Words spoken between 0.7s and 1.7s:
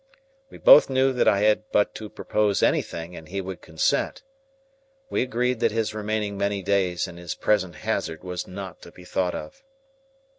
knew that I had